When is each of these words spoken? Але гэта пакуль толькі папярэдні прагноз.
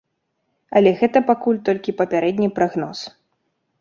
Але 0.79 0.93
гэта 1.01 1.21
пакуль 1.29 1.61
толькі 1.69 1.95
папярэдні 2.03 2.47
прагноз. 2.57 2.99